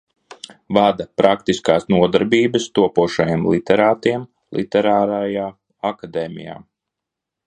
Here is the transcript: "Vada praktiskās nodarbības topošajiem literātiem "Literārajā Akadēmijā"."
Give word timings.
"Vada 0.75 1.05
praktiskās 1.21 1.83
nodarbības 1.95 2.65
topošajiem 2.79 3.45
literātiem 3.55 4.23
"Literārajā 4.61 5.45
Akadēmijā"." 5.91 6.57